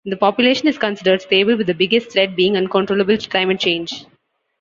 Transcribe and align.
The 0.03 0.17
population 0.17 0.67
is 0.67 0.79
considered 0.79 1.21
stable 1.21 1.55
with 1.55 1.67
the 1.67 1.75
biggest 1.75 2.11
threat 2.11 2.35
being 2.35 2.57
uncontrollable 2.57 3.15
climate 3.19 3.59
change. 3.59 4.07